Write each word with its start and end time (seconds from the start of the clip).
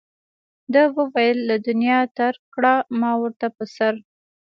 ده 0.73 0.83
وویل 0.97 1.37
له 1.49 1.55
دنیا 1.67 1.99
ترک 2.17 2.41
کړه 2.55 2.73
ما 2.99 3.11
ورته 3.21 3.47
په 3.55 3.63
سر. 3.75 3.93